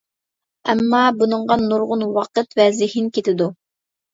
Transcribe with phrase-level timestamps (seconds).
[0.73, 3.53] ئەمما، بۇنىڭغا نۇرغۇن ۋاقىت ۋە زېھىن كېتىدۇ.